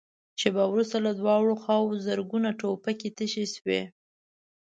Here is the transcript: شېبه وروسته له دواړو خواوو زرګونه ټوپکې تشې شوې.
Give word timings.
شېبه 0.39 0.63
وروسته 0.67 0.97
له 1.05 1.11
دواړو 1.19 1.53
خواوو 1.61 2.01
زرګونه 2.05 2.49
ټوپکې 2.59 3.09
تشې 3.17 3.45
شوې. 3.55 3.81